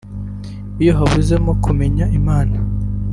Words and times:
Iyo 0.81 0.91
habuzemo 0.97 1.51
kumenya 1.63 2.05
Imana 2.19 2.57